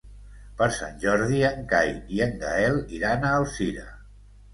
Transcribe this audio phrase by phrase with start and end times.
[0.59, 3.85] Per Sant Jordi en Cai i en Gaël iran a Alzira.